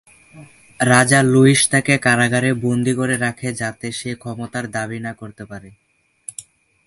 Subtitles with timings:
[0.79, 5.69] রাজা লুইস তাকে কারাগারে বন্দী করে রাখে যাতে সে ক্ষমতার দাবী না করতে পারে।